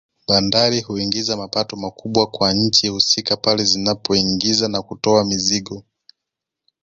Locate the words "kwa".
2.27-2.53